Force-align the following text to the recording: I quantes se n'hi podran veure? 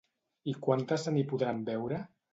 I 0.53 0.55
quantes 0.67 1.05
se 1.09 1.13
n'hi 1.15 1.25
podran 1.35 1.63
veure? 1.71 2.05